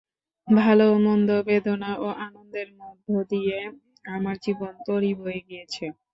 ভাল 0.47 0.79
ও 0.87 1.05
মন্দ, 1.05 1.29
বেদনা 1.47 1.91
ও 1.97 2.17
আনন্দের 2.25 2.67
মধ্য 2.79 3.07
দিয়ে 3.31 3.57
আমার 4.07 4.35
জীবন-তরী 4.45 5.11
বয়ে 5.19 5.41
গিয়েছে। 5.47 5.85